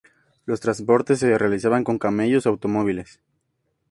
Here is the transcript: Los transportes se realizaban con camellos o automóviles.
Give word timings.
Los 0.47 0.59
transportes 0.61 1.19
se 1.19 1.37
realizaban 1.37 1.83
con 1.83 1.99
camellos 1.99 2.47
o 2.47 2.49
automóviles. 2.49 3.19